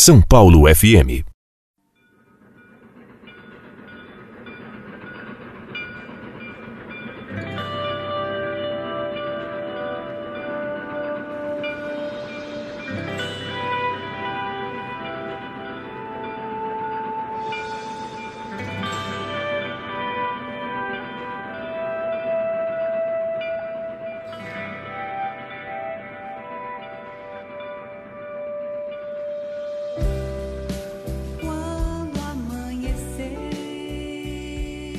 [0.00, 1.29] São Paulo FM.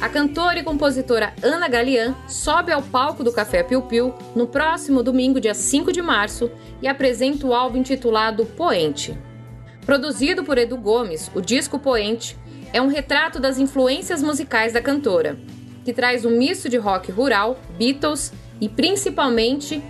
[0.01, 5.03] A cantora e compositora Ana Galian sobe ao palco do Café Piu Piu no próximo
[5.03, 6.49] domingo, dia 5 de março,
[6.81, 9.15] e apresenta o álbum intitulado Poente.
[9.85, 12.35] Produzido por Edu Gomes, o disco Poente
[12.73, 15.37] é um retrato das influências musicais da cantora,
[15.85, 19.83] que traz um misto de rock rural, Beatles e principalmente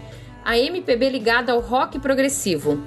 [0.44, 2.84] a MPB ligada ao rock progressivo,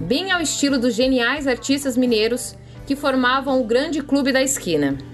[0.00, 5.13] bem ao estilo dos geniais artistas mineiros que formavam o grande clube da esquina.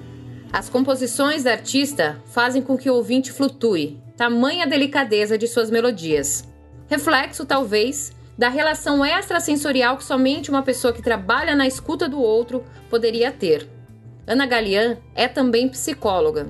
[0.52, 6.44] As composições da artista fazem com que o ouvinte flutue, tamanha delicadeza de suas melodias.
[6.88, 12.64] Reflexo, talvez, da relação extrasensorial que somente uma pessoa que trabalha na escuta do outro
[12.88, 13.68] poderia ter.
[14.26, 16.48] Ana Galian é também psicóloga.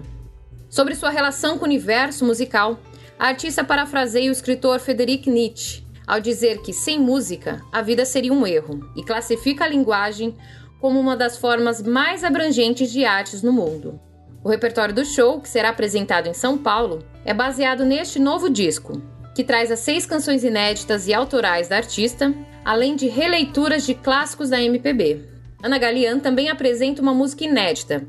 [0.70, 2.80] Sobre sua relação com o universo musical,
[3.18, 8.32] a artista parafraseia o escritor Friedrich Nietzsche ao dizer que sem música a vida seria
[8.32, 10.36] um erro e classifica a linguagem
[10.80, 14.00] como uma das formas mais abrangentes de artes no mundo.
[14.42, 19.00] O repertório do show, que será apresentado em São Paulo, é baseado neste novo disco,
[19.34, 24.48] que traz as seis canções inéditas e autorais da artista, além de releituras de clássicos
[24.48, 25.28] da MPB.
[25.62, 28.06] Ana Galian também apresenta uma música inédita.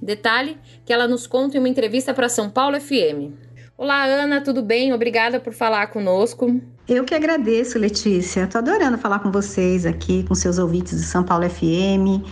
[0.00, 3.32] Detalhe que ela nos conta em uma entrevista para São Paulo FM.
[3.76, 4.92] Olá, Ana, tudo bem?
[4.92, 6.60] Obrigada por falar conosco.
[6.86, 8.42] Eu que agradeço, Letícia.
[8.42, 12.22] Estou adorando falar com vocês aqui, com seus ouvintes de São Paulo FM.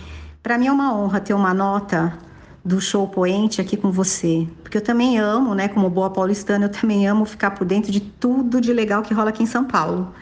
[0.43, 2.15] Para mim é uma honra ter uma nota
[2.63, 6.69] do show Poente aqui com você, porque eu também amo, né, como boa paulistana, eu
[6.69, 10.13] também amo ficar por dentro de tudo de legal que rola aqui em São Paulo.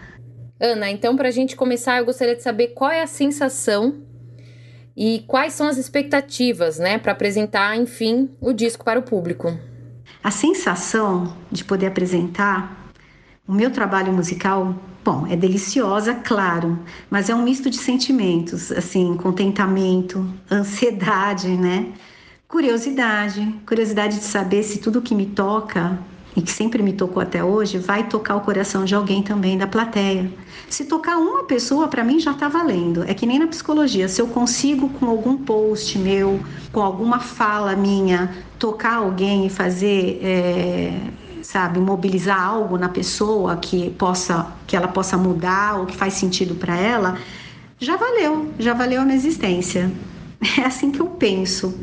[0.60, 3.96] Ana, então para a gente começar, eu gostaria de saber qual é a sensação
[4.96, 9.56] e quais são as expectativas, né, para apresentar, enfim, o disco para o público.
[10.24, 12.82] A sensação de poder apresentar
[13.48, 16.80] o meu trabalho musical, bom, é deliciosa, claro,
[17.10, 21.88] mas é um misto de sentimentos, assim, contentamento, ansiedade, né?
[22.48, 25.98] Curiosidade, curiosidade de saber se tudo que me toca
[26.36, 29.68] e que sempre me tocou até hoje vai tocar o coração de alguém também da
[29.68, 30.32] plateia.
[30.70, 33.04] Se tocar uma pessoa, para mim já está valendo.
[33.04, 36.40] É que nem na psicologia, se eu consigo com algum post meu,
[36.72, 40.94] com alguma fala minha, tocar alguém e fazer é,
[41.52, 46.56] sabe, mobilizar algo na pessoa que possa, que ela possa mudar ou que faz sentido
[46.56, 47.18] para ela,
[47.78, 49.92] já valeu, já valeu a minha existência.
[50.58, 51.78] É assim que eu penso.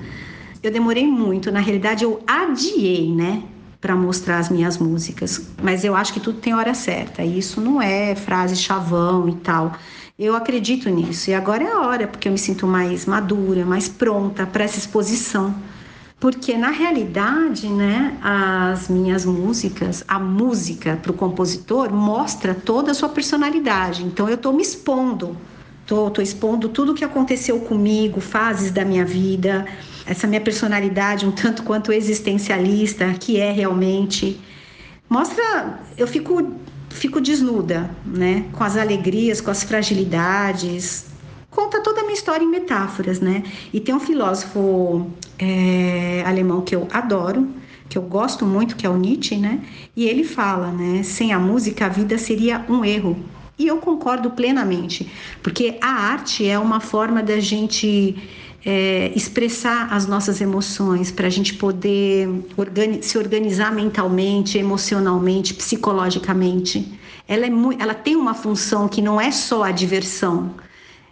[0.61, 3.45] Eu demorei muito, na realidade eu adiei, né,
[3.81, 7.23] para mostrar as minhas músicas, mas eu acho que tudo tem hora certa.
[7.23, 9.75] Isso não é frase chavão e tal.
[10.19, 13.89] Eu acredito nisso e agora é a hora, porque eu me sinto mais madura, mais
[13.89, 15.55] pronta para essa exposição
[16.21, 22.95] porque na realidade, né, as minhas músicas, a música para o compositor mostra toda a
[22.95, 24.05] sua personalidade.
[24.05, 25.37] Então eu estou me expondo,
[25.83, 29.65] estou expondo tudo o que aconteceu comigo, fases da minha vida,
[30.05, 34.41] essa minha personalidade um tanto quanto existencialista, que é realmente.
[35.09, 36.53] Mostra, eu fico
[36.91, 41.07] fico desnuda, né, com as alegrias, com as fragilidades,
[41.59, 43.43] conta toda a minha história em metáforas, né?
[43.73, 45.11] E tem um filósofo
[45.41, 47.49] é, alemão que eu adoro,
[47.89, 49.61] que eu gosto muito, que é o Nietzsche, né?
[49.97, 51.03] E ele fala, né?
[51.03, 53.17] Sem a música a vida seria um erro.
[53.59, 55.11] E eu concordo plenamente,
[55.43, 58.15] porque a arte é uma forma da gente
[58.65, 66.87] é, expressar as nossas emoções, para a gente poder organi se organizar mentalmente, emocionalmente, psicologicamente.
[67.27, 70.55] Ela, é ela tem uma função que não é só a diversão,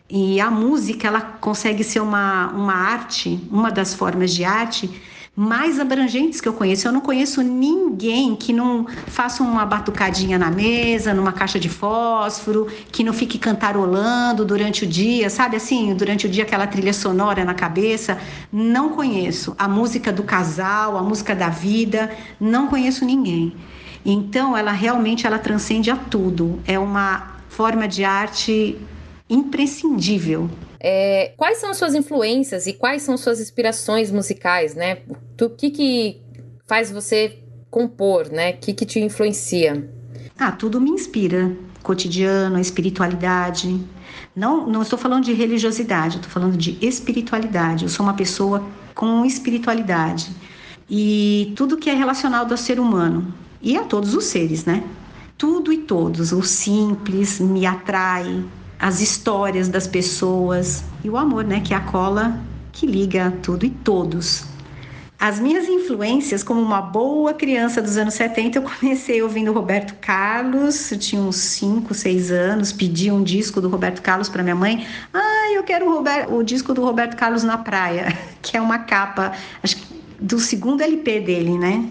[0.08, 4.88] e a música, ela consegue ser uma, uma arte, uma das formas de arte
[5.34, 6.88] mais abrangentes que eu conheço.
[6.88, 12.68] Eu não conheço ninguém que não faça uma batucadinha na mesa, numa caixa de fósforo,
[12.90, 17.44] que não fique cantarolando durante o dia, sabe assim, durante o dia aquela trilha sonora
[17.44, 18.16] na cabeça.
[18.50, 19.54] Não conheço.
[19.58, 22.10] A música do casal, a música da vida,
[22.40, 23.54] não conheço ninguém.
[24.04, 26.60] Então, ela realmente ela transcende a tudo.
[26.64, 28.78] É uma forma de arte
[29.28, 30.48] imprescindível.
[30.78, 34.98] É, quais são as suas influências e quais são suas inspirações musicais, né?
[35.40, 36.20] O que que
[36.66, 37.38] faz você
[37.70, 38.52] compor, né?
[38.52, 39.90] O que que te influencia?
[40.38, 41.56] Ah, tudo me inspira.
[41.82, 43.80] cotidiano, a espiritualidade.
[44.34, 47.84] Não, não estou falando de religiosidade, estou falando de espiritualidade.
[47.84, 48.62] Eu sou uma pessoa
[48.94, 50.30] com espiritualidade
[50.88, 54.84] e tudo que é relacionado ao ser humano e a todos os seres, né?
[55.36, 58.42] Tudo e todos, o simples me atrai,
[58.78, 61.60] as histórias das pessoas e o amor, né?
[61.60, 62.40] Que é a cola
[62.72, 64.44] que liga tudo e todos.
[65.18, 70.92] As minhas influências, como uma boa criança dos anos 70, eu comecei ouvindo Roberto Carlos,
[70.92, 74.86] eu tinha uns 5, 6 anos, pedi um disco do Roberto Carlos para minha mãe.
[75.14, 78.80] Ah, eu quero o, Robert, o disco do Roberto Carlos na praia, que é uma
[78.80, 79.32] capa,
[79.62, 81.88] acho que do segundo LP dele, né?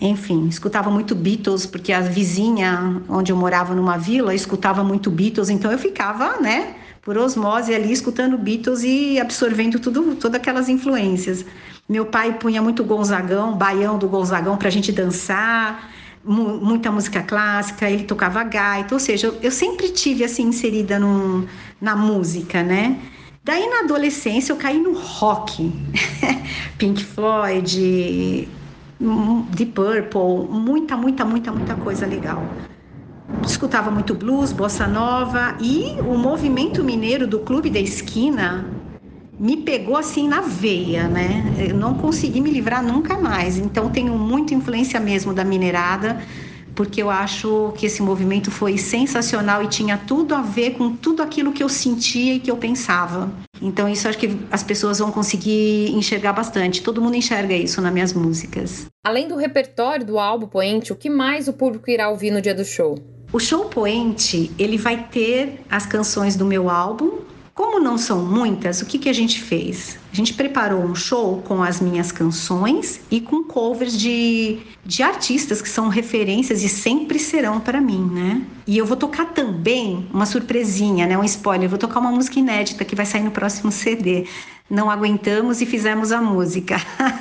[0.00, 5.50] Enfim, escutava muito Beatles, porque a vizinha onde eu morava numa vila escutava muito Beatles,
[5.50, 11.44] então eu ficava, né, por osmose ali escutando Beatles e absorvendo tudo, todas aquelas influências.
[11.86, 15.90] Meu pai punha muito Gonzagão, baião do Gonzagão para a gente dançar,
[16.24, 21.46] muita música clássica, ele tocava gaita, ou seja, eu, eu sempre tive assim inserida num,
[21.80, 22.98] na música, né?
[23.42, 25.72] Daí na adolescência eu caí no rock,
[26.78, 28.48] Pink Floyd,
[29.00, 32.42] Deep Purple, muita, muita, muita, muita coisa legal.
[33.46, 38.66] Escutava muito blues, bossa nova e o movimento mineiro do Clube da Esquina
[39.38, 41.54] me pegou assim na veia, né?
[41.58, 43.56] Eu não consegui me livrar nunca mais.
[43.56, 46.20] Então tenho muita influência mesmo da minerada,
[46.74, 51.22] porque eu acho que esse movimento foi sensacional e tinha tudo a ver com tudo
[51.22, 53.30] aquilo que eu sentia e que eu pensava.
[53.60, 56.82] Então isso acho que as pessoas vão conseguir enxergar bastante.
[56.82, 58.86] Todo mundo enxerga isso nas minhas músicas.
[59.04, 62.54] Além do repertório do álbum Poente, o que mais o público irá ouvir no dia
[62.54, 62.98] do show?
[63.32, 67.20] O show Poente, ele vai ter as canções do meu álbum,
[67.54, 69.98] como não são muitas, o que, que a gente fez?
[70.12, 75.60] A gente preparou um show com as minhas canções e com covers de, de artistas
[75.60, 78.42] que são referências e sempre serão para mim, né?
[78.66, 81.18] E eu vou tocar também uma surpresinha, né?
[81.18, 81.66] Um spoiler.
[81.66, 84.26] Eu vou tocar uma música inédita que vai sair no próximo CD.
[84.68, 86.76] Não aguentamos e fizemos a música.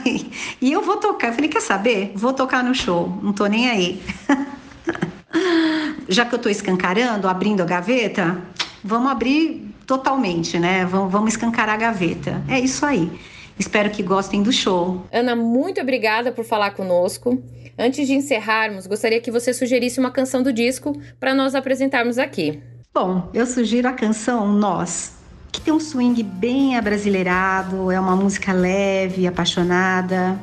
[0.62, 1.30] e eu vou tocar.
[1.30, 2.12] Eu falei, quer saber?
[2.16, 3.20] Vou tocar no show.
[3.22, 4.02] Não tô nem aí.
[6.08, 8.42] Já que eu tô escancarando, abrindo a gaveta,
[8.84, 10.86] vamos abrir totalmente, né?
[10.86, 12.44] Vamos, vamos escancarar a gaveta.
[12.48, 13.12] É isso aí.
[13.58, 15.04] Espero que gostem do show.
[15.12, 17.42] Ana, muito obrigada por falar conosco.
[17.76, 22.62] Antes de encerrarmos, gostaria que você sugerisse uma canção do disco para nós apresentarmos aqui.
[22.94, 25.14] Bom, eu sugiro a canção Nós,
[25.52, 30.40] que tem um swing bem abrasileirado, é uma música leve, apaixonada,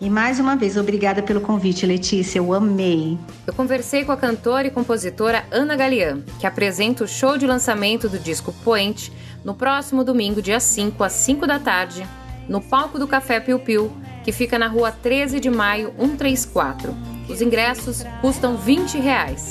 [0.00, 2.38] e mais uma vez, obrigada pelo convite, Letícia.
[2.38, 3.18] Eu amei.
[3.46, 8.08] Eu conversei com a cantora e compositora Ana Galian, que apresenta o show de lançamento
[8.08, 9.12] do disco Poente
[9.44, 12.06] no próximo domingo, dia 5, às 5 da tarde,
[12.48, 13.92] no palco do Café Piu Piu,
[14.22, 16.94] que fica na rua 13 de maio 134.
[17.28, 19.50] Os ingressos custam 20 reais.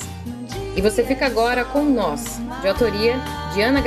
[0.75, 3.15] E você fica agora com Nós, de autoria
[3.53, 3.81] de Ana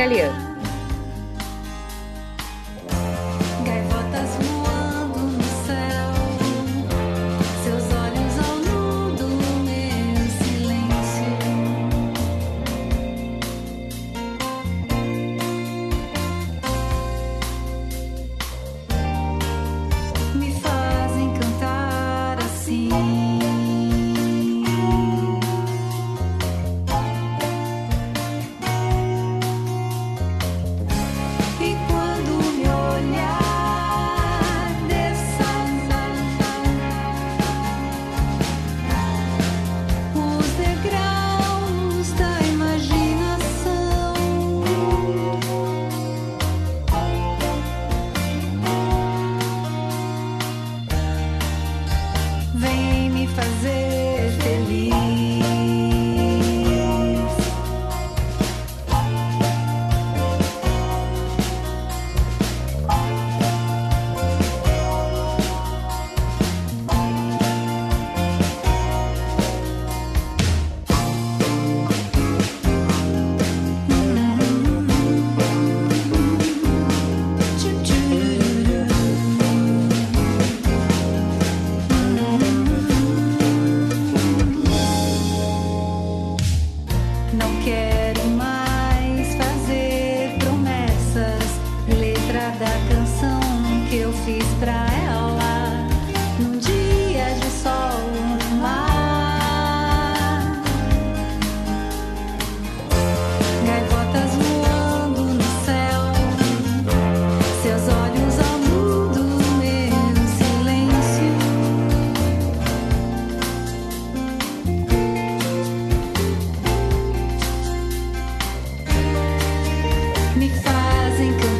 [120.40, 121.59] Galian.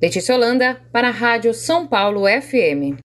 [0.00, 2.96] Letícia Holanda para a Rádio São Paulo FM.